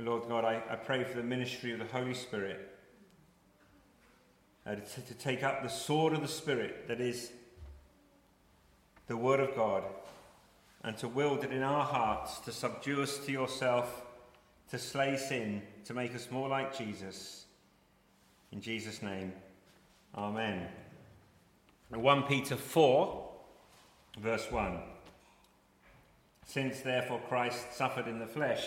[0.00, 2.68] Lord God, I, I pray for the ministry of the Holy Spirit
[4.66, 7.32] uh, to, to take up the sword of the Spirit that is
[9.06, 9.84] the Word of God
[10.82, 14.02] and to wield it in our hearts to subdue us to yourself,
[14.70, 17.44] to slay sin, to make us more like Jesus.
[18.52, 19.32] In Jesus' name,
[20.16, 20.66] Amen.
[21.90, 23.30] 1 Peter 4,
[24.18, 24.78] verse 1.
[26.46, 28.66] Since therefore Christ suffered in the flesh,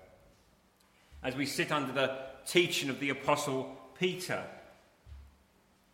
[1.23, 4.43] As we sit under the teaching of the Apostle Peter,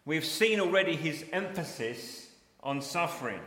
[0.08, 2.30] We've seen already his emphasis
[2.64, 3.42] on suffering.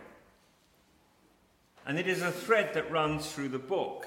[1.86, 4.06] And it is a thread that runs through the book.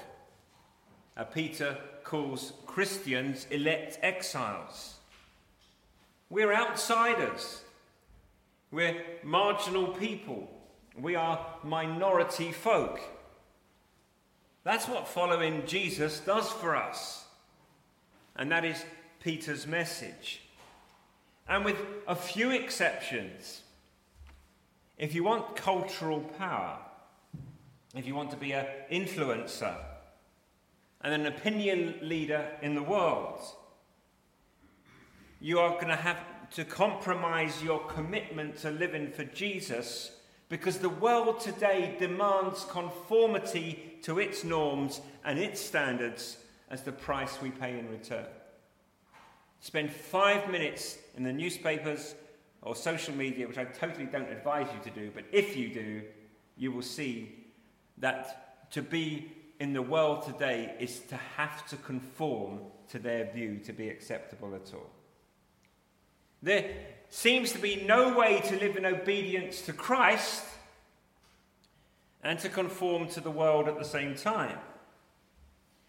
[1.16, 4.94] Uh, Peter calls Christians elect exiles.
[6.30, 7.62] We're outsiders.
[8.70, 10.48] We're marginal people.
[10.96, 13.00] We are minority folk.
[14.62, 17.23] That's what following Jesus does for us.
[18.36, 18.84] And that is
[19.20, 20.42] Peter's message.
[21.48, 23.62] And with a few exceptions,
[24.98, 26.78] if you want cultural power,
[27.94, 29.76] if you want to be an influencer
[31.00, 33.40] and an opinion leader in the world,
[35.40, 36.18] you are going to have
[36.52, 40.12] to compromise your commitment to living for Jesus
[40.48, 46.38] because the world today demands conformity to its norms and its standards
[46.74, 48.26] as the price we pay in return.
[49.60, 52.16] Spend five minutes in the newspapers
[52.62, 56.02] or social media, which I totally don't advise you to do, but if you do,
[56.56, 57.32] you will see
[57.98, 59.30] that to be
[59.60, 62.58] in the world today is to have to conform
[62.88, 64.90] to their view to be acceptable at all.
[66.42, 66.68] There
[67.08, 70.42] seems to be no way to live in obedience to Christ
[72.24, 74.58] and to conform to the world at the same time.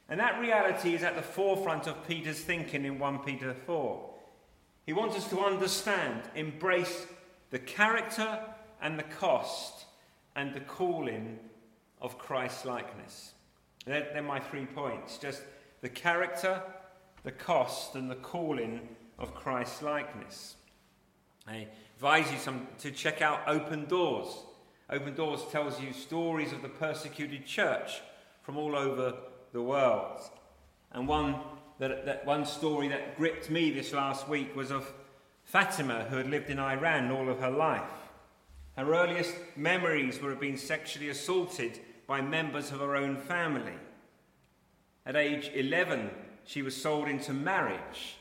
[0.08, 4.10] And that reality is at the forefront of Peter's thinking in 1 Peter 4.
[4.86, 7.08] He wants us to understand, embrace
[7.50, 8.40] the character
[8.82, 9.86] and the cost
[10.36, 11.40] and the calling
[12.02, 13.34] of Christ likeness.
[13.86, 15.42] They're, they're, my three points just
[15.82, 16.62] the character,
[17.24, 18.82] the cost, and the calling
[19.18, 20.56] of Christ likeness.
[21.48, 24.28] I advise you some, to check out Open Doors.
[24.90, 28.02] Open Doors tells you stories of the persecuted church
[28.44, 29.16] from all over
[29.56, 30.20] the world.
[30.92, 31.38] And one,
[31.80, 34.92] that, that one story that gripped me this last week was of
[35.46, 37.90] Fatima, who had lived in Iran all of her life.
[38.78, 43.80] Her earliest memories were of being sexually assaulted by members of her own family.
[45.06, 46.10] At age 11,
[46.44, 48.18] she was sold into marriage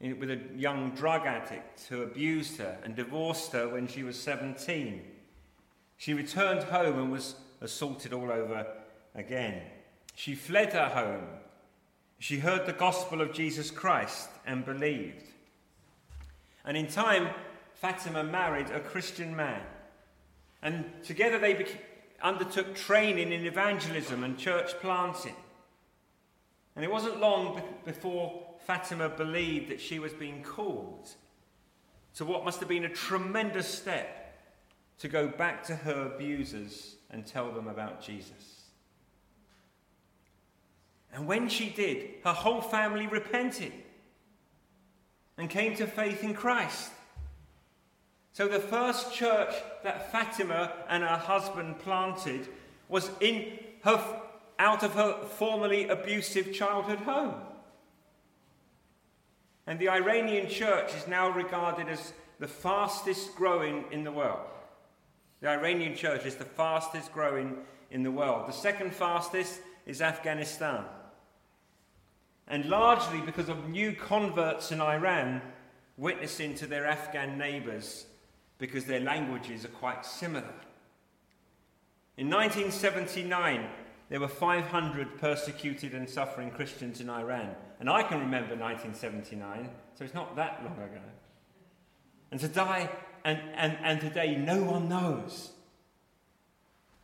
[0.00, 5.00] with a young drug addict who abused her and divorced her when she was 17.
[5.96, 8.66] She returned home and was assaulted all over
[9.14, 9.62] again.
[10.14, 11.26] She fled her home.
[12.18, 15.24] She heard the gospel of Jesus Christ and believed.
[16.64, 17.30] And in time,
[17.74, 19.62] Fatima married a Christian man.
[20.62, 21.66] And together they
[22.22, 25.34] undertook training in evangelism and church planting.
[26.76, 27.62] And it wasn't long be-
[27.92, 31.08] before Fatima believed that she was being called
[32.14, 34.40] to what must have been a tremendous step
[34.98, 38.51] to go back to her abusers and tell them about Jesus.
[41.12, 43.72] And when she did, her whole family repented
[45.36, 46.90] and came to faith in Christ.
[48.32, 49.54] So the first church
[49.84, 52.48] that Fatima and her husband planted
[52.88, 54.02] was in her,
[54.58, 57.34] out of her formerly abusive childhood home.
[59.66, 64.40] And the Iranian church is now regarded as the fastest growing in the world.
[65.40, 67.58] The Iranian church is the fastest growing
[67.90, 68.48] in the world.
[68.48, 70.84] The second fastest is Afghanistan.
[72.48, 75.42] And largely because of new converts in Iran
[75.96, 78.06] witnessing to their Afghan neighbours
[78.58, 80.54] because their languages are quite similar.
[82.16, 83.66] In 1979,
[84.08, 87.54] there were 500 persecuted and suffering Christians in Iran.
[87.80, 91.00] And I can remember 1979, so it's not that long ago.
[92.30, 92.88] And today,
[93.24, 95.52] and, and, and today no one knows.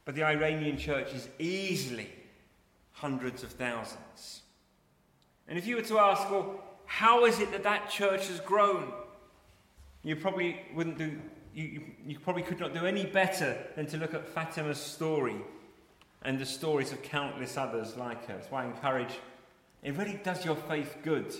[0.04, 2.10] But the Iranian church is easily
[2.92, 4.42] hundreds of thousands.
[5.48, 8.92] And if you were to ask, well, how is it that that church has grown?
[10.02, 11.18] You probably wouldn't do,
[11.54, 15.36] you, you, probably could not do any better than to look at Fatima's story
[16.22, 18.40] and the stories of countless others like her.
[18.50, 19.18] Why I encourage,
[19.82, 21.34] it really does your faith good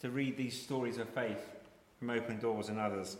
[0.00, 1.50] to read these stories of faith
[1.98, 3.16] from Open Doors and others.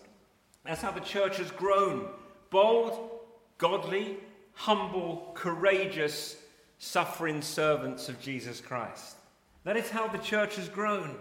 [0.65, 2.09] That's how the church has grown
[2.51, 3.11] bold,
[3.59, 4.17] godly,
[4.55, 6.37] humble, courageous,
[6.79, 9.17] suffering servants of Jesus Christ.
[9.65, 11.17] That is how the church has grown.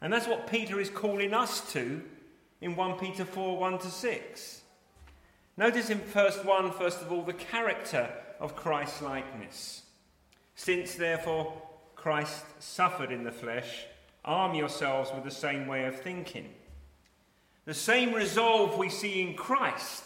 [0.00, 2.02] And that's what Peter is calling us to
[2.60, 4.60] in 1 Peter 4 1 to 6.
[5.56, 8.10] Notice in first 1, first of all, the character
[8.40, 9.82] of Christ's likeness.
[10.54, 11.62] Since, therefore,
[11.94, 13.86] Christ suffered in the flesh,
[14.24, 16.52] arm yourselves with the same way of thinking.
[17.64, 20.04] The same resolve we see in Christ,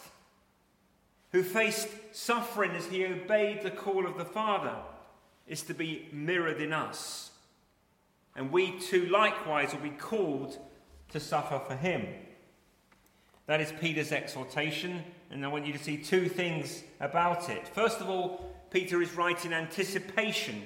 [1.31, 4.75] who faced suffering as he obeyed the call of the Father,
[5.47, 7.30] is to be mirrored in us.
[8.35, 10.57] And we too likewise will be called
[11.09, 12.07] to suffer for him.
[13.47, 17.67] That is Peter's exhortation, and I want you to see two things about it.
[17.67, 20.63] First of all, Peter is writing anticipation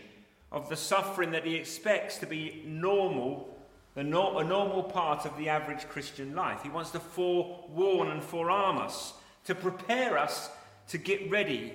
[0.51, 3.57] of the suffering that he expects to be normal,
[3.95, 6.61] a normal part of the average Christian life.
[6.61, 9.13] He wants to forewarn and forearm us,
[9.45, 10.51] to prepare us
[10.89, 11.73] to get ready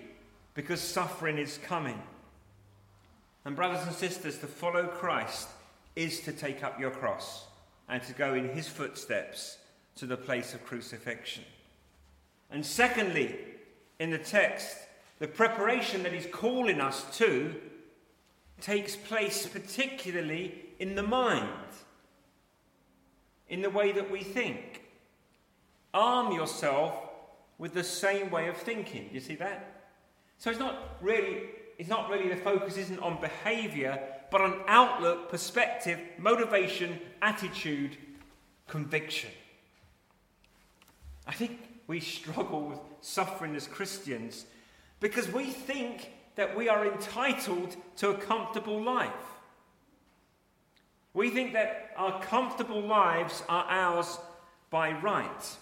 [0.54, 2.00] because suffering is coming.
[3.44, 5.48] And, brothers and sisters, to follow Christ
[6.00, 7.46] is to take up your cross
[7.88, 9.58] and to go in his footsteps
[9.96, 11.44] to the place of crucifixion.
[12.50, 13.36] And secondly,
[13.98, 14.76] in the text,
[15.18, 17.54] the preparation that he's calling us to
[18.60, 21.48] takes place particularly in the mind,
[23.48, 24.84] in the way that we think.
[25.92, 26.94] Arm yourself
[27.58, 29.10] with the same way of thinking.
[29.12, 29.82] You see that?
[30.38, 31.42] So it's not really,
[31.78, 34.00] it's not really the focus isn't on behavior,
[34.30, 37.96] but on outlook, perspective, motivation, attitude,
[38.68, 39.30] conviction.
[41.26, 44.46] I think we struggle with suffering as Christians
[45.00, 49.10] because we think that we are entitled to a comfortable life.
[51.12, 54.18] We think that our comfortable lives are ours
[54.70, 55.56] by right.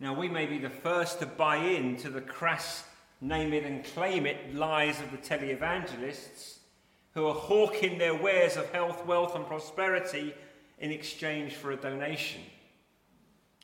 [0.00, 2.84] Now, we may be the first to buy in to the crass
[3.20, 6.57] name it and claim it lies of the televangelists
[7.18, 10.32] who are hawking their wares of health, wealth, and prosperity
[10.78, 12.40] in exchange for a donation.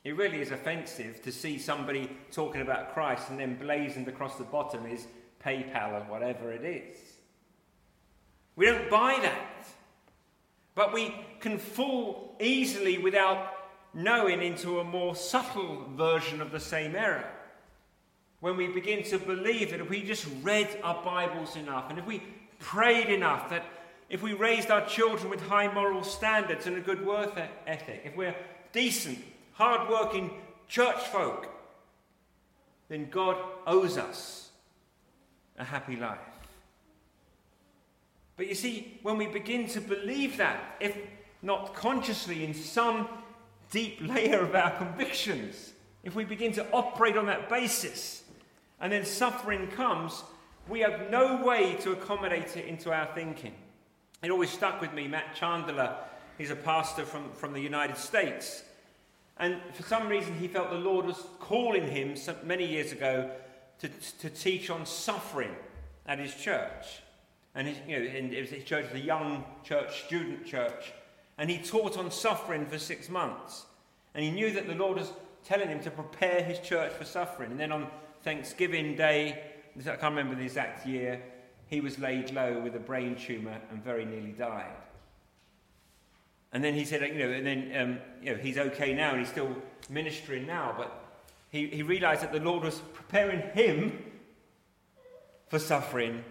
[0.03, 4.43] It really is offensive to see somebody talking about Christ and then blazoned across the
[4.43, 5.07] bottom is
[5.41, 6.97] PayPal or whatever it is.
[8.57, 9.67] We don't buy that.
[10.75, 13.53] But we can fall easily without
[13.93, 17.31] knowing into a more subtle version of the same error.
[18.41, 22.05] When we begin to believe that if we just read our Bibles enough and if
[22.05, 22.21] we
[22.59, 23.65] prayed enough, that
[24.09, 28.15] if we raised our children with high moral standards and a good work ethic, if
[28.15, 28.35] we're
[28.71, 29.19] decent,
[29.53, 30.31] hard-working
[30.67, 31.47] church folk,
[32.87, 34.49] then God owes us
[35.57, 36.19] a happy life.
[38.37, 40.97] But you see, when we begin to believe that, if
[41.41, 43.07] not consciously in some
[43.71, 48.23] deep layer of our convictions, if we begin to operate on that basis,
[48.79, 50.23] and then suffering comes,
[50.67, 53.53] we have no way to accommodate it into our thinking.
[54.23, 55.07] It always stuck with me.
[55.07, 55.95] Matt Chandler,
[56.37, 58.63] he's a pastor from, from the United States.
[59.37, 63.29] And for some reason, he felt the Lord was calling him many years ago
[63.79, 65.53] to, to teach on suffering
[66.07, 67.01] at his church.
[67.53, 70.93] And his, you know, it was his church a young church, student church.
[71.37, 73.65] And he taught on suffering for six months.
[74.13, 75.11] And he knew that the Lord was
[75.43, 77.51] telling him to prepare his church for suffering.
[77.51, 77.87] And then on
[78.23, 79.43] Thanksgiving Day,
[79.81, 81.21] I can't remember the exact year,
[81.67, 84.71] he was laid low with a brain tumour and very nearly died.
[86.53, 89.19] And then he said, you know, and then um, you know, he's okay now and
[89.19, 89.53] he's still
[89.89, 91.03] ministering now, but
[91.49, 94.01] he, he realized that the Lord was preparing him
[95.47, 96.23] for suffering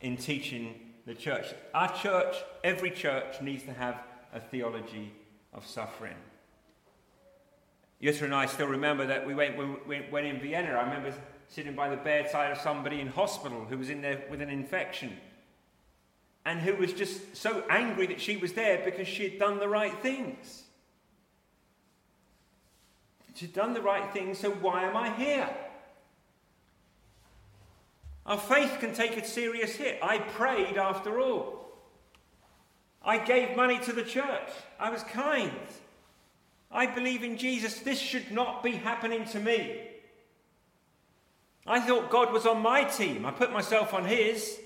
[0.00, 0.74] in teaching
[1.06, 1.46] the church.
[1.74, 5.12] Our church, every church, needs to have a theology
[5.52, 6.14] of suffering.
[8.02, 10.70] Jutta and I still remember that we went, we went in Vienna.
[10.70, 11.12] I remember
[11.50, 15.16] sitting by the bedside of somebody in hospital who was in there with an infection.
[16.46, 19.68] and who was just so angry that she was there because she had done the
[19.68, 20.62] right things.
[23.34, 25.48] She'd done the right things, so why am I here?
[28.24, 29.98] Our faith can take a serious hit.
[30.02, 31.72] I prayed after all.
[33.02, 34.50] I gave money to the church.
[34.78, 35.52] I was kind.
[36.70, 37.80] I believe in Jesus.
[37.80, 39.89] This should not be happening to me.
[41.66, 43.26] I thought God was on my team.
[43.26, 44.58] I put myself on his.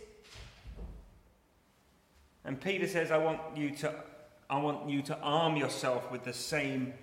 [2.44, 3.94] And Peter says, I want you to,
[4.48, 6.94] I want you to arm yourself with the same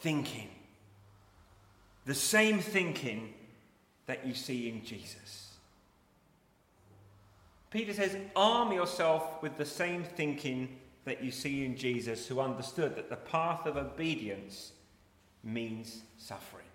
[0.00, 0.48] thinking.
[2.04, 3.34] The same thinking
[4.06, 5.52] that you see in Jesus.
[7.70, 12.96] Peter says, arm yourself with the same thinking that you see in Jesus, who understood
[12.96, 14.72] that the path of obedience
[15.44, 16.67] means suffering.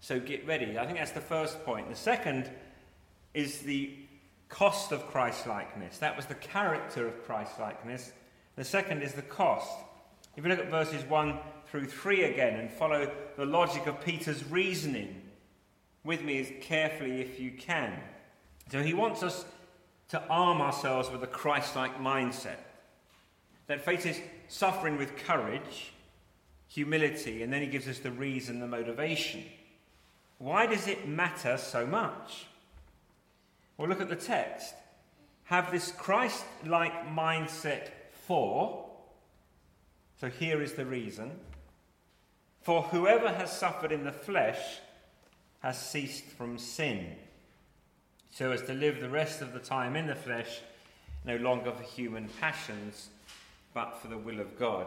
[0.00, 0.78] So get ready.
[0.78, 1.88] I think that's the first point.
[1.88, 2.50] The second
[3.34, 3.94] is the
[4.48, 5.98] cost of Christlikeness.
[5.98, 8.12] That was the character of Christlikeness.
[8.56, 9.70] The second is the cost.
[10.36, 14.44] If you look at verses 1 through 3 again and follow the logic of Peter's
[14.50, 15.22] reasoning
[16.04, 17.92] with me as carefully if you can.
[18.70, 19.44] So he wants us
[20.10, 22.56] to arm ourselves with a Christ like mindset
[23.66, 25.92] that faces suffering with courage,
[26.68, 29.44] humility, and then he gives us the reason, the motivation.
[30.38, 32.46] Why does it matter so much?
[33.76, 34.74] Well, look at the text.
[35.44, 37.88] Have this Christ like mindset
[38.26, 38.88] for,
[40.20, 41.32] so here is the reason.
[42.62, 44.78] For whoever has suffered in the flesh
[45.60, 47.16] has ceased from sin,
[48.30, 50.60] so as to live the rest of the time in the flesh,
[51.24, 53.08] no longer for human passions,
[53.74, 54.86] but for the will of God.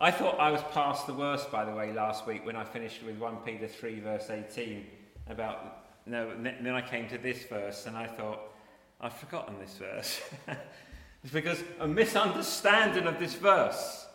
[0.00, 3.02] I thought I was past the worst, by the way, last week when I finished
[3.02, 4.86] with 1 Peter 3, verse 18,
[5.28, 5.86] about.
[6.06, 8.40] No, then I came to this verse and I thought,
[9.00, 10.20] I've forgotten this verse.
[11.24, 14.06] it's because a misunderstanding of this verse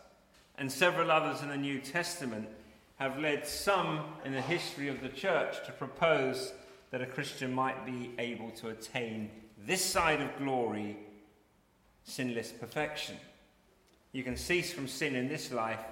[0.57, 2.47] and several others in the New Testament
[2.95, 6.53] have led some in the history of the church to propose
[6.91, 9.29] that a Christian might be able to attain
[9.67, 10.97] this side of glory,
[12.05, 13.17] sinless perfection.
[14.13, 15.83] You can cease from sin in this life,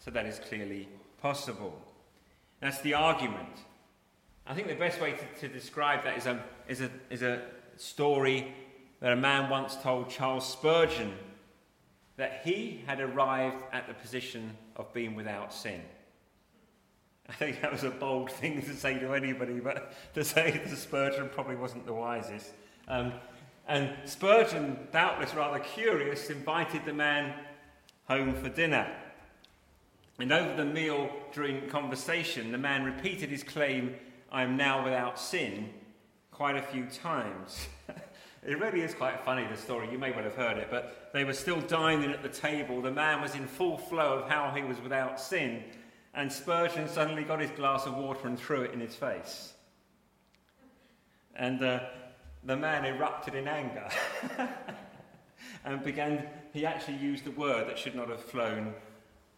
[0.00, 0.88] so that is clearly
[1.22, 1.80] possible.
[2.60, 3.62] That's the argument.
[4.46, 7.42] I think the best way to, to describe that is a, is, a, is a
[7.76, 8.52] story
[9.00, 11.12] that a man once told Charles Spurgeon
[12.16, 15.80] that he had arrived at the position of being without sin.
[17.28, 20.76] I think that was a bold thing to say to anybody, but to say to
[20.76, 22.52] Spurgeon probably wasn't the wisest.
[22.88, 23.12] Um,
[23.68, 27.34] and Spurgeon, doubtless rather curious, invited the man
[28.08, 28.90] home for dinner.
[30.18, 33.94] And over the meal during conversation, the man repeated his claim,
[34.32, 35.70] I am now without sin,
[36.32, 37.68] quite a few times.
[38.46, 39.90] it really is quite funny, the story.
[39.92, 42.80] You may well have heard it, but they were still dining at the table.
[42.80, 45.62] The man was in full flow of how he was without sin,
[46.14, 49.52] and Spurgeon suddenly got his glass of water and threw it in his face.
[51.36, 51.80] And uh,
[52.42, 53.88] the man erupted in anger.
[55.64, 56.26] and began,
[56.58, 58.74] he actually used a word that should not have flown,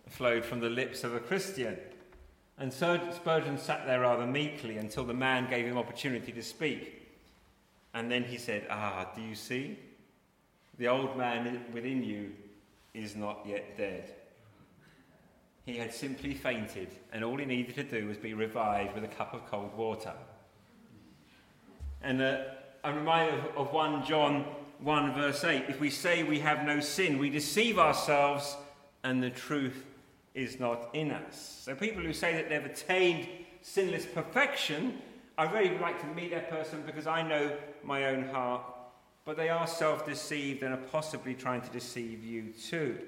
[0.08, 1.76] flowed from the lips of a Christian.
[2.58, 7.08] And so Spurgeon sat there rather meekly until the man gave him opportunity to speak.
[7.92, 9.78] And then he said, Ah, do you see?
[10.78, 12.32] The old man within you
[12.94, 14.14] is not yet dead.
[15.66, 19.08] He had simply fainted, and all he needed to do was be revived with a
[19.08, 20.14] cup of cold water.
[22.02, 22.38] And uh,
[22.82, 24.46] I'm reminded of, of 1 John
[24.82, 28.56] 1, verse 8 if we say we have no sin, we deceive ourselves
[29.04, 29.86] and the truth
[30.34, 31.62] is not in us.
[31.64, 33.28] So, people who say that they've attained
[33.62, 34.98] sinless perfection,
[35.36, 38.62] I really would like to meet that person because I know my own heart,
[39.24, 42.98] but they are self deceived and are possibly trying to deceive you too.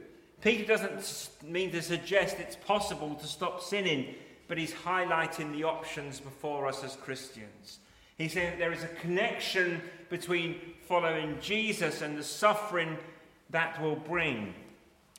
[0.41, 4.15] Peter doesn't mean to suggest it's possible to stop sinning,
[4.49, 7.79] but he's highlighting the options before us as Christians.
[8.19, 12.99] He's saying that there is a connection between following Jesus and the suffering
[13.51, 14.55] that will bring,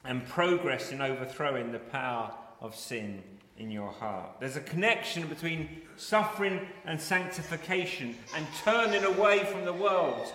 [0.05, 2.31] and progress in overthrowing the power
[2.61, 3.23] of sin
[3.57, 4.39] in your heart.
[4.39, 10.31] There's a connection between suffering and sanctification and turning away from the world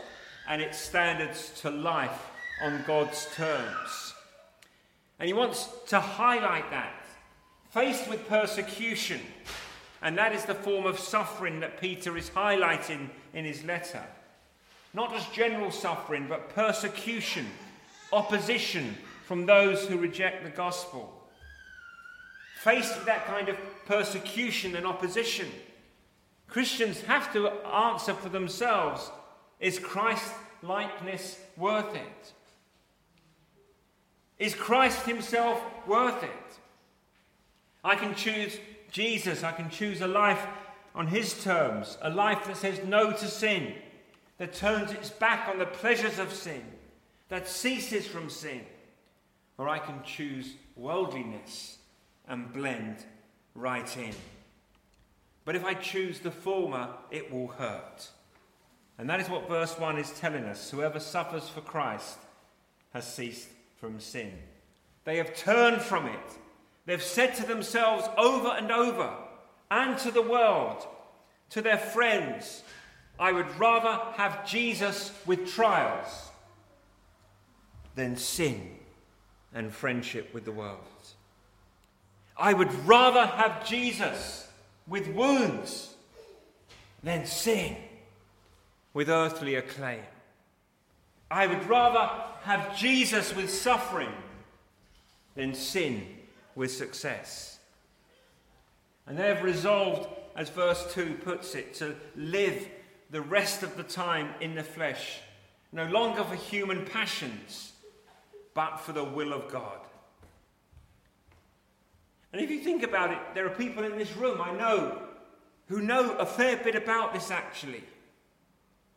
[0.48, 2.30] and its standards to life
[2.62, 4.14] on God's terms.
[5.18, 6.94] And he wants to highlight that.
[7.70, 9.20] Faced with persecution,
[10.02, 14.02] and that is the form of suffering that Peter is highlighting in his letter.
[14.94, 17.46] Not just general suffering, but persecution,
[18.12, 21.14] opposition from those who reject the gospel.
[22.62, 25.48] Faced with that kind of persecution and opposition,
[26.48, 29.10] Christians have to answer for themselves
[29.60, 32.32] is Christ likeness worth it?
[34.38, 36.30] Is Christ Himself worth it?
[37.84, 38.56] I can choose
[38.90, 39.44] Jesus.
[39.44, 40.46] I can choose a life
[40.94, 43.74] on His terms, a life that says no to sin,
[44.38, 46.62] that turns its back on the pleasures of sin,
[47.28, 48.62] that ceases from sin.
[49.58, 51.78] Or I can choose worldliness
[52.28, 53.04] and blend
[53.54, 54.14] right in.
[55.44, 58.08] But if I choose the former, it will hurt.
[58.98, 60.70] And that is what verse 1 is telling us.
[60.70, 62.18] Whoever suffers for Christ
[62.92, 64.32] has ceased from sin.
[65.04, 66.38] They have turned from it.
[66.88, 69.12] They've said to themselves over and over,
[69.70, 70.86] and to the world,
[71.50, 72.62] to their friends,
[73.20, 76.30] I would rather have Jesus with trials
[77.94, 78.70] than sin
[79.52, 80.78] and friendship with the world.
[82.38, 84.48] I would rather have Jesus
[84.86, 85.94] with wounds
[87.02, 87.76] than sin
[88.94, 90.04] with earthly acclaim.
[91.30, 92.10] I would rather
[92.44, 94.14] have Jesus with suffering
[95.34, 96.14] than sin
[96.58, 97.60] with success.
[99.06, 102.68] And they have resolved, as verse 2 puts it, to live
[103.10, 105.20] the rest of the time in the flesh,
[105.72, 107.72] no longer for human passions,
[108.54, 109.78] but for the will of God.
[112.32, 115.00] And if you think about it, there are people in this room I know
[115.68, 117.84] who know a fair bit about this actually.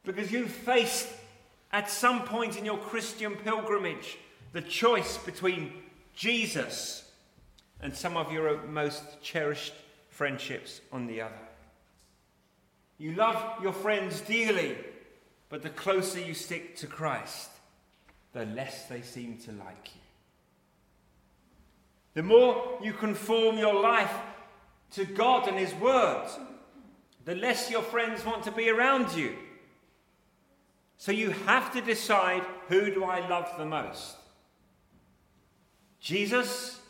[0.04, 1.08] Because you faced
[1.72, 4.18] at some point in your Christian pilgrimage
[4.52, 5.74] the choice between
[6.14, 7.11] Jesus
[7.82, 9.74] and some of your most cherished
[10.10, 11.34] friendships on the other.
[12.98, 14.78] You love your friends dearly,
[15.50, 17.50] but the closer you stick to Christ,
[18.34, 20.02] the less they seem to like you.
[22.14, 24.14] The more you conform your life
[24.92, 26.28] to God and His Word,
[27.26, 29.36] the less your friends want to be around you.
[30.98, 34.18] So you have to decide who do I love the most?
[36.00, 36.81] Jesus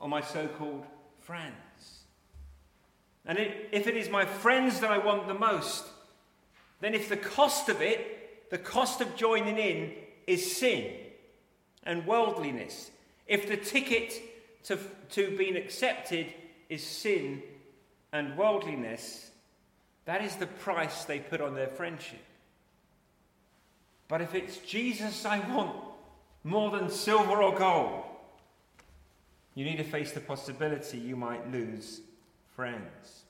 [0.00, 0.84] or my so called
[1.20, 1.54] friends?
[3.26, 5.84] And it, if it is my friends that I want the most,
[6.80, 9.92] then if the cost of it, the cost of joining in,
[10.26, 10.92] is sin
[11.84, 12.90] and worldliness,
[13.26, 14.14] if the ticket
[14.64, 14.78] to,
[15.10, 16.26] to being accepted
[16.68, 17.42] is sin
[18.12, 19.30] and worldliness,
[20.06, 22.24] that is the price they put on their friendship.
[24.08, 25.76] But if it's Jesus I want
[26.44, 28.04] more than silver or gold,
[29.58, 32.02] you need to face the possibility you might lose
[32.54, 33.24] friends.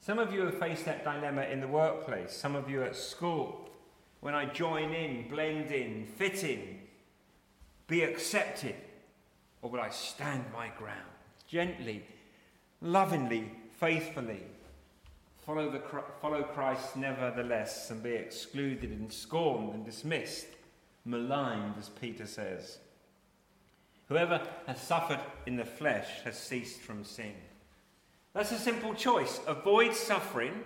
[0.00, 3.70] Some of you have faced that dilemma in the workplace, some of you at school.
[4.18, 6.80] When I join in, blend in, fit in,
[7.86, 8.74] be accepted,
[9.62, 10.98] or will I stand my ground?
[11.46, 12.04] Gently,
[12.80, 14.42] lovingly, faithfully,
[15.46, 15.80] follow, the,
[16.20, 20.48] follow Christ nevertheless and be excluded and scorned and dismissed,
[21.04, 22.78] maligned, as Peter says.
[24.08, 27.34] Whoever has suffered in the flesh has ceased from sin.
[28.34, 29.40] That's a simple choice.
[29.46, 30.64] Avoid suffering,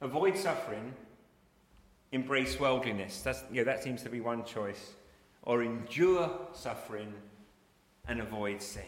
[0.00, 0.94] avoid suffering,
[2.10, 3.20] embrace worldliness.
[3.20, 4.94] That's, you know, that seems to be one choice.
[5.42, 7.12] Or endure suffering
[8.08, 8.82] and avoid sin.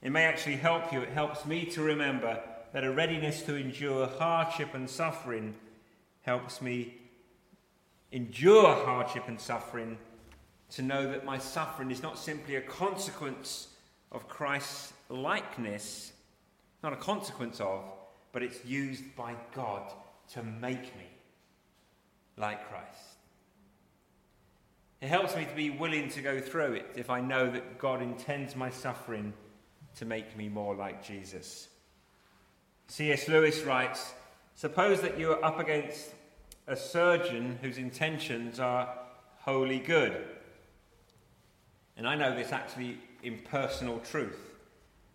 [0.00, 1.00] It may actually help you.
[1.00, 2.40] It helps me to remember
[2.72, 5.54] that a readiness to endure hardship and suffering
[6.22, 6.94] helps me
[8.12, 9.98] endure hardship and suffering
[10.72, 13.68] to know that my suffering is not simply a consequence
[14.10, 16.12] of Christ's likeness,
[16.82, 17.82] not a consequence of,
[18.32, 19.92] but it's used by God
[20.32, 21.06] to make me
[22.36, 23.16] like Christ.
[25.02, 28.00] It helps me to be willing to go through it if I know that God
[28.00, 29.34] intends my suffering
[29.96, 31.68] to make me more like Jesus.
[32.86, 33.28] C.S.
[33.28, 34.14] Lewis writes
[34.54, 36.14] Suppose that you are up against
[36.66, 38.96] a surgeon whose intentions are
[39.40, 40.24] wholly good.
[41.96, 44.56] And I know this actually in personal truth.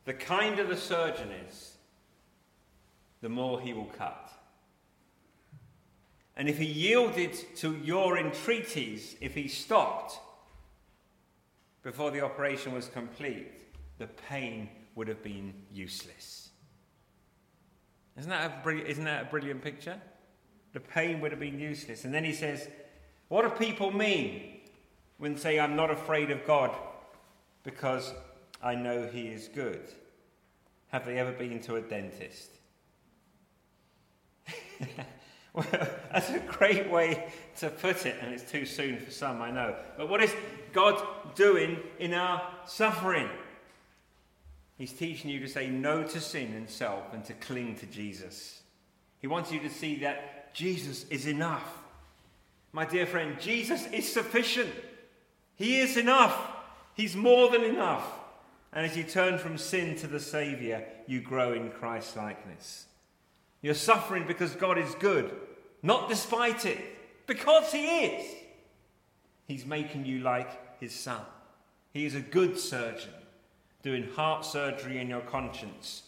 [0.06, 1.74] The kinder the surgeon is,
[3.22, 4.32] the more he will cut.
[6.36, 10.20] And if he yielded to your entreaties, if he stopped
[11.82, 13.48] before the operation was complete,
[13.98, 16.50] the pain would have been useless.
[18.18, 20.00] Isn't that a, isn't that a brilliant picture?
[20.74, 22.06] The pain would have been useless.
[22.06, 22.68] And then he says,
[23.30, 24.57] What do people mean
[25.18, 26.76] when say, I'm not afraid of God
[27.64, 28.14] because
[28.62, 29.82] I know He is good?
[30.90, 32.50] Have they ever been to a dentist?
[35.54, 35.66] well,
[36.12, 37.28] that's a great way
[37.60, 39.76] to put it, and it's too soon for some, I know.
[39.98, 40.34] But what is
[40.72, 41.02] God
[41.36, 43.30] doing in our suffering?
[44.78, 48.62] He's teaching you to say no to sin and self and to cling to Jesus.
[49.20, 51.66] He wants you to see that Jesus is enough.
[52.72, 54.70] My dear friend, Jesus is sufficient.
[55.58, 56.36] He is enough.
[56.94, 58.06] He's more than enough.
[58.72, 62.86] And as you turn from sin to the Saviour, you grow in Christ likeness.
[63.62, 65.36] You're suffering because God is good,
[65.82, 66.80] not despite it,
[67.26, 68.36] because He is.
[69.48, 71.22] He's making you like His Son.
[71.92, 73.14] He is a good surgeon,
[73.82, 76.04] doing heart surgery in your conscience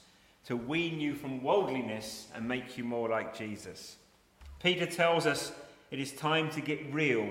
[0.46, 3.98] to wean you from worldliness and make you more like Jesus.
[4.62, 5.52] Peter tells us
[5.92, 7.30] it is time to get real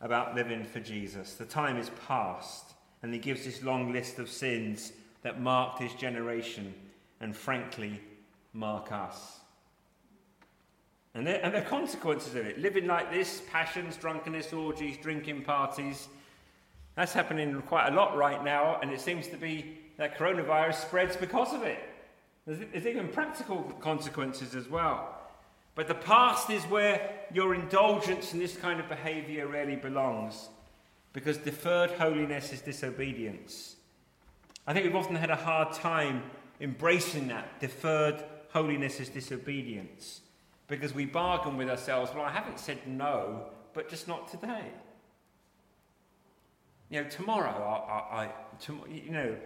[0.00, 1.34] about living for Jesus.
[1.34, 5.94] The time is past, and he gives this long list of sins that marked his
[5.94, 6.74] generation
[7.20, 8.00] and, frankly,
[8.52, 9.40] mark us.
[11.14, 16.08] And there, and the consequences of it living like this passions, drunkenness, orgies, drinking parties
[16.96, 21.14] that's happening quite a lot right now, and it seems to be that coronavirus spreads
[21.14, 21.78] because of it.
[22.46, 25.14] There's, there's even practical consequences as well.
[25.76, 30.48] But the past is where your indulgence in this kind of behavior really belongs,
[31.12, 33.76] because deferred holiness is disobedience.
[34.66, 36.22] I think we've often had a hard time
[36.60, 37.60] embracing that.
[37.60, 40.22] Deferred holiness is disobedience,
[40.66, 42.10] because we bargain with ourselves.
[42.14, 44.64] Well, I haven't said no, but just not today.
[46.88, 48.30] You know, tomorrow, I, I, I
[48.88, 49.36] you know,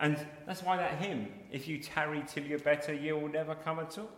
[0.00, 3.78] and that's why that hymn, if you tarry till you're better, you will never come
[3.78, 4.10] at all.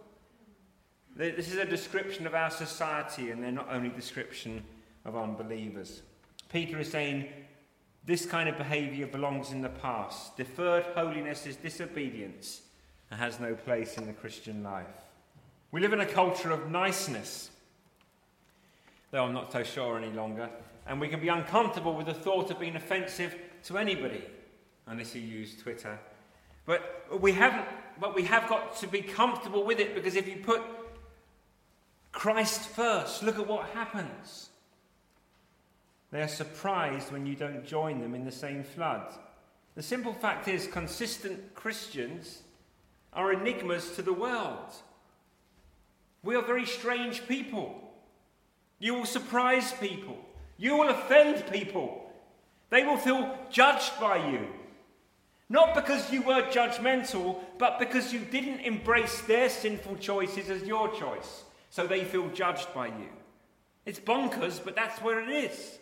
[1.17, 4.63] This is a description of our society, and they're not only description
[5.05, 6.03] of unbelievers.
[6.51, 7.29] Peter is saying
[8.05, 10.37] this kind of behaviour belongs in the past.
[10.37, 12.63] Deferred holiness is disobedience
[13.11, 14.87] and has no place in the Christian life.
[15.73, 17.51] We live in a culture of niceness,
[19.11, 20.49] though I'm not so sure any longer,
[20.87, 24.25] and we can be uncomfortable with the thought of being offensive to anybody,
[24.87, 25.99] unless you use Twitter.
[26.67, 27.67] But we haven't
[28.01, 30.63] but we have got to be comfortable with it because if you put
[32.13, 33.23] Christ first.
[33.23, 34.49] Look at what happens.
[36.11, 39.13] They are surprised when you don't join them in the same flood.
[39.77, 42.43] The simple fact is, consistent Christians
[43.13, 44.75] are enigmas to the world.
[46.23, 47.75] We are very strange people.
[48.79, 50.19] You will surprise people.
[50.59, 52.11] You will offend people.
[52.71, 54.47] They will feel judged by you.
[55.49, 60.93] Not because you were judgmental, but because you didn't embrace their sinful choices as your
[60.95, 63.09] choice so they feel judged by you.
[63.87, 65.79] It's bonkers, but that's where it is.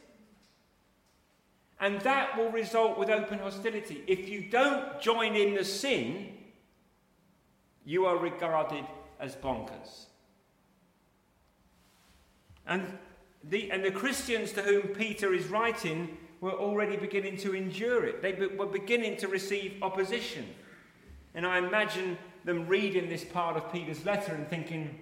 [1.81, 4.05] And that will result with open hostility.
[4.07, 6.35] If you don't join in the sin,
[7.85, 8.85] you are regarded
[9.19, 10.07] as bonkers.
[12.67, 12.99] And
[13.45, 18.23] the, and the Christians to whom Peter is writing were already beginning to endure it.
[18.23, 20.47] They were beginning to receive opposition.
[21.35, 25.01] And I imagine them reading this part of Peter's letter and thinking,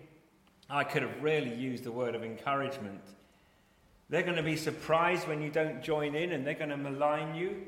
[0.68, 3.02] I could have really used the word of encouragement.
[4.08, 7.34] They're going to be surprised when you don't join in and they're going to malign
[7.34, 7.62] you.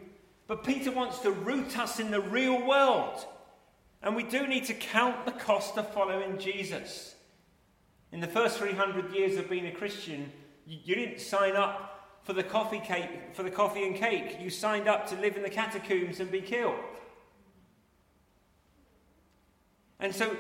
[0.47, 3.25] But Peter wants to root us in the real world.
[4.03, 7.15] And we do need to count the cost of following Jesus.
[8.13, 10.33] In the first 300 years of being a Christian,
[10.67, 14.39] you didn't sign up for the coffee cake for the coffee and cake.
[14.41, 16.79] You signed up to live in the catacombs and be killed.
[20.01, 20.37] And so,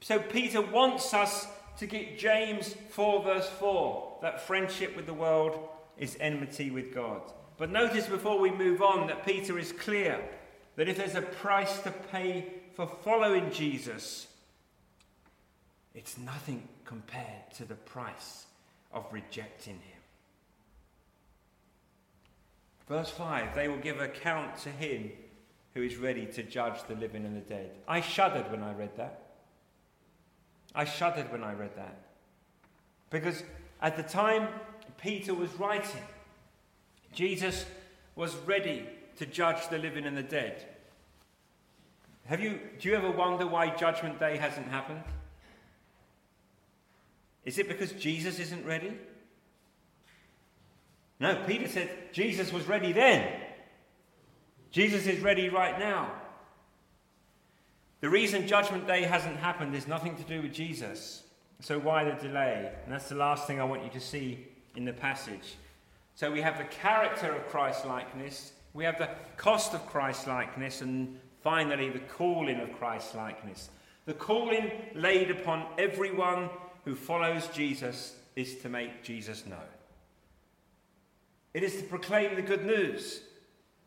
[0.00, 1.46] so Peter wants us
[1.78, 5.58] to get James 4, verse 4, that friendship with the world
[5.98, 7.22] is enmity with God.
[7.58, 10.22] But notice before we move on that Peter is clear
[10.76, 14.26] that if there's a price to pay for following Jesus,
[15.94, 18.46] it's nothing compared to the price
[18.92, 20.00] of rejecting him.
[22.88, 25.10] Verse 5 They will give account to him
[25.74, 27.70] who is ready to judge the living and the dead.
[27.88, 29.25] I shuddered when I read that.
[30.74, 31.96] I shuddered when I read that.
[33.10, 33.42] Because
[33.80, 34.48] at the time
[34.98, 36.02] Peter was writing,
[37.12, 37.64] Jesus
[38.14, 40.66] was ready to judge the living and the dead.
[42.26, 45.02] Have you, do you ever wonder why Judgment Day hasn't happened?
[47.44, 48.92] Is it because Jesus isn't ready?
[51.20, 53.40] No, Peter said Jesus was ready then.
[54.70, 56.10] Jesus is ready right now.
[58.00, 61.22] The reason Judgment Day hasn't happened is nothing to do with Jesus.
[61.60, 62.70] So why the delay?
[62.84, 65.56] And that's the last thing I want you to see in the passage.
[66.14, 70.82] So we have the character of Christ likeness, we have the cost of Christ likeness,
[70.82, 73.70] and finally the calling of Christ likeness.
[74.04, 76.50] The calling laid upon everyone
[76.84, 79.58] who follows Jesus is to make Jesus known.
[81.54, 83.22] It is to proclaim the good news.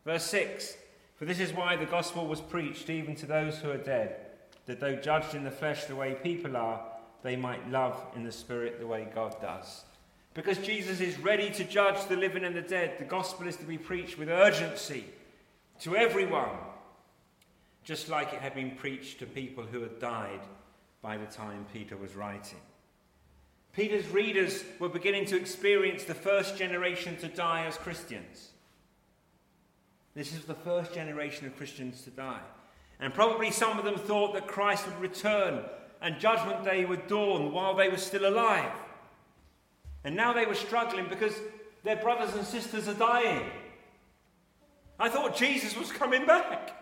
[0.04, 0.76] Verse 6
[1.20, 4.16] for this is why the gospel was preached even to those who are dead,
[4.64, 6.80] that though judged in the flesh the way people are,
[7.22, 9.84] they might love in the Spirit the way God does.
[10.32, 13.64] Because Jesus is ready to judge the living and the dead, the gospel is to
[13.64, 15.04] be preached with urgency
[15.80, 16.56] to everyone,
[17.84, 20.40] just like it had been preached to people who had died
[21.02, 22.60] by the time Peter was writing.
[23.74, 28.49] Peter's readers were beginning to experience the first generation to die as Christians.
[30.14, 32.40] This is the first generation of Christians to die.
[32.98, 35.64] And probably some of them thought that Christ would return
[36.02, 38.72] and Judgment Day would dawn while they were still alive.
[40.04, 41.34] And now they were struggling because
[41.82, 43.50] their brothers and sisters are dying.
[44.98, 46.76] I thought Jesus was coming back.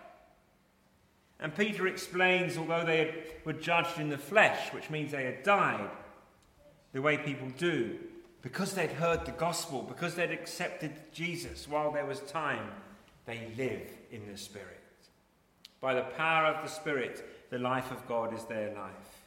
[1.39, 5.89] And Peter explains, although they were judged in the flesh, which means they had died,
[6.91, 7.97] the way people do,
[8.41, 12.71] because they'd heard the gospel, because they'd accepted Jesus while there was time,
[13.29, 14.81] they live in the Spirit.
[15.79, 19.23] By the power of the Spirit, the life of God is their life.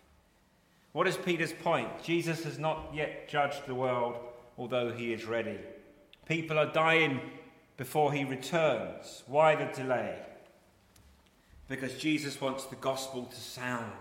[0.90, 2.02] What is Peter's point?
[2.02, 4.16] Jesus has not yet judged the world,
[4.58, 5.58] although he is ready.
[6.26, 7.20] People are dying
[7.76, 9.22] before he returns.
[9.28, 10.18] Why the delay?
[11.68, 13.92] Because Jesus wants the gospel to sound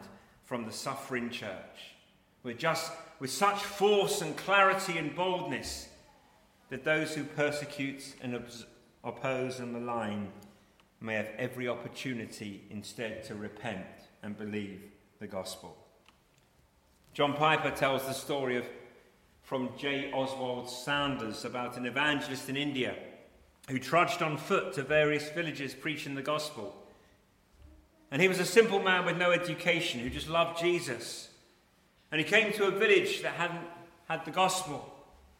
[0.43, 1.93] from the suffering church
[2.41, 5.89] with just with such force and clarity and boldness
[6.69, 8.33] that those who persecute and
[9.03, 10.31] oppose and malign
[10.99, 13.85] may have every opportunity instead to repent
[14.21, 14.81] and believe
[15.19, 15.75] the gospel.
[17.13, 18.65] John Piper tells the story of
[19.41, 20.11] from J.
[20.13, 22.95] Oswald Sanders about an evangelist in India
[23.69, 26.75] who trudged on foot to various villages preaching the gospel.
[28.11, 31.29] And he was a simple man with no education who just loved Jesus.
[32.11, 33.65] And he came to a village that hadn't
[34.07, 34.93] had the gospel.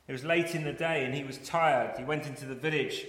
[0.08, 1.98] It was late in the day and he was tired.
[1.98, 3.06] He went into the village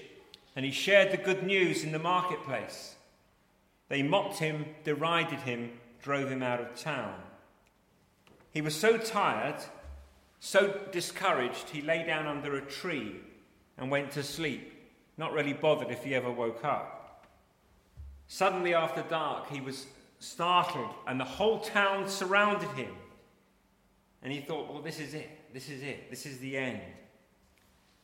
[0.54, 2.94] and he shared the good news in the marketplace.
[3.88, 5.70] They mocked him, derided him,
[6.02, 7.14] drove him out of town.
[8.50, 9.62] He was so tired,
[10.40, 13.16] so discouraged, he lay down under a tree
[13.78, 14.72] and went to sleep,
[15.16, 17.26] not really bothered if he ever woke up.
[18.28, 19.86] Suddenly, after dark, he was
[20.18, 22.92] startled, and the whole town surrounded him.
[24.22, 25.52] And he thought, well, this is it.
[25.52, 26.08] This is it.
[26.10, 26.80] This is the end.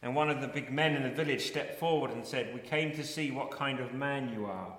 [0.03, 2.93] And one of the big men in the village stepped forward and said, We came
[2.93, 4.77] to see what kind of man you are.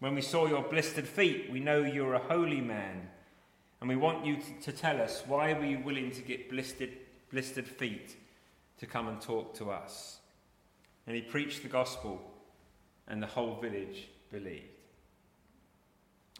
[0.00, 3.08] When we saw your blistered feet, we know you're a holy man.
[3.80, 6.92] And we want you to, to tell us why were you willing to get blistered,
[7.30, 8.16] blistered feet
[8.78, 10.18] to come and talk to us?
[11.06, 12.20] And he preached the gospel,
[13.06, 14.64] and the whole village believed.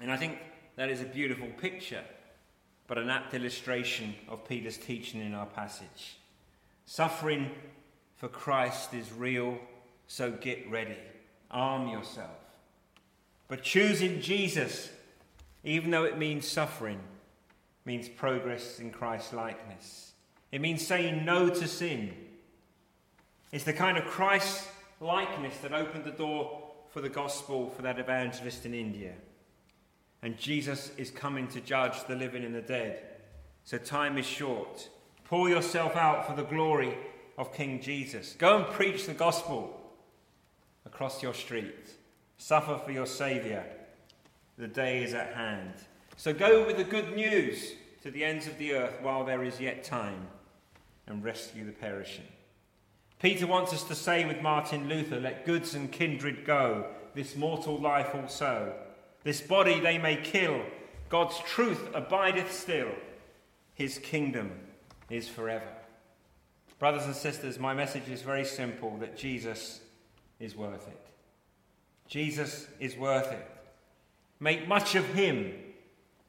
[0.01, 0.39] And I think
[0.77, 2.05] that is a beautiful picture,
[2.87, 6.19] but an apt illustration of Peter's teaching in our passage.
[6.85, 7.51] Suffering
[8.19, 9.59] for Christ is real,
[10.09, 10.99] so get ready.
[11.51, 12.37] Arm yourself.
[13.47, 14.91] But choosing Jesus,
[15.65, 17.01] even though it means suffering,
[17.85, 20.13] means progress in Christ likeness.
[20.51, 22.13] It means saying no to sin.
[23.53, 24.67] It's the kind of Christ
[25.01, 29.13] likeness that opened the door for the gospel for that evangelist in India.
[30.23, 32.99] And Jesus is coming to judge the living and the dead.
[33.65, 34.89] So time is short.
[35.25, 36.97] Pour yourself out for the glory
[37.39, 38.35] of King Jesus.
[38.37, 39.81] Go and preach the gospel
[40.85, 41.95] across your street.
[42.37, 43.65] Suffer for your Saviour.
[44.59, 45.73] The day is at hand.
[46.17, 47.73] So go with the good news
[48.03, 50.27] to the ends of the earth while there is yet time
[51.07, 52.27] and rescue the perishing.
[53.21, 57.79] Peter wants us to say with Martin Luther, Let goods and kindred go, this mortal
[57.79, 58.75] life also.
[59.23, 60.63] This body they may kill,
[61.09, 62.91] God's truth abideth still,
[63.75, 64.51] his kingdom
[65.09, 65.78] is forever.
[66.79, 69.81] Brothers and sisters, my message is very simple that Jesus
[70.39, 71.07] is worth it.
[72.07, 73.47] Jesus is worth it.
[74.41, 75.53] Make much of him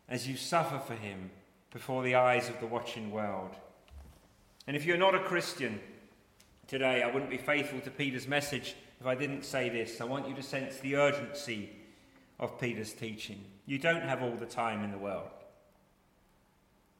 [0.07, 1.29] as you suffer for him
[1.71, 3.51] before the eyes of the watching world.
[4.65, 5.79] And if you're not a Christian
[6.67, 10.01] today, I wouldn't be faithful to Peter's message if I didn't say this.
[10.01, 11.69] I want you to sense the urgency
[12.39, 13.43] of Peter's teaching.
[13.67, 15.29] You don't have all the time in the world.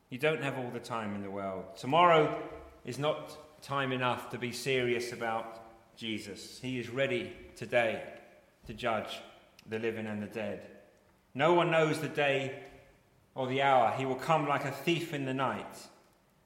[0.10, 1.66] You don't have all the time in the world.
[1.78, 2.42] Tomorrow
[2.90, 5.62] is not time enough to be serious about
[5.96, 6.58] Jesus.
[6.60, 8.02] He is ready today
[8.66, 9.20] to judge
[9.70, 10.66] the living and the dead.
[11.36, 12.64] No one knows the day
[13.36, 13.94] or the hour.
[13.96, 15.78] He will come like a thief in the night.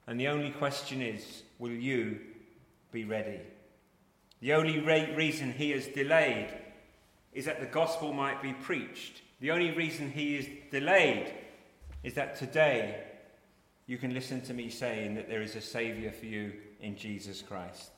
[0.06, 2.20] And the only question is will you
[2.92, 3.40] be ready?
[4.42, 6.50] The only re- reason he is delayed
[7.32, 9.22] is that the gospel might be preached.
[9.40, 11.34] The only reason he is delayed
[12.04, 13.13] is that today
[13.86, 17.42] you can listen to me saying that there is a Saviour for you in Jesus
[17.42, 17.92] Christ.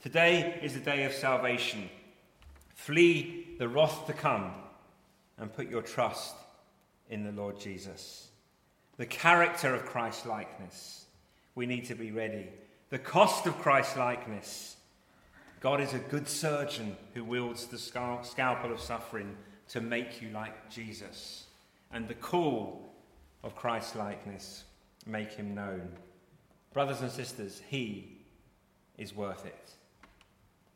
[0.00, 1.88] Today is the day of salvation.
[2.74, 4.52] Flee the wrath to come
[5.38, 6.34] and put your trust
[7.10, 8.28] in the Lord Jesus.
[8.96, 11.06] The character of Christ likeness.
[11.54, 12.48] We need to be ready.
[12.90, 14.76] The cost of Christ likeness.
[15.60, 19.36] God is a good surgeon who wields the scalpel of suffering
[19.68, 21.44] to make you like Jesus.
[21.92, 22.92] And the call
[23.44, 24.64] of Christ likeness,
[25.06, 25.88] make him known.
[26.72, 28.18] Brothers and sisters, he
[28.98, 29.70] is worth it.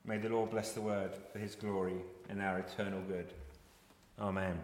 [0.05, 1.97] May the Lord bless the word for his glory
[2.29, 3.33] and our eternal good.
[4.21, 4.61] Amen.